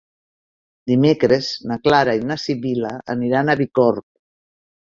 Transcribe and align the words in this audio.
Dimecres 0.91 1.51
na 1.71 1.77
Clara 1.87 2.17
i 2.21 2.25
na 2.31 2.39
Sibil·la 2.47 2.95
aniran 3.17 3.53
a 3.55 3.59
Bicorb. 3.63 4.09